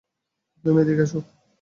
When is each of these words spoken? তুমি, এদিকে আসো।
তুমি, 0.63 0.79
এদিকে 0.81 1.01
আসো। 1.01 1.19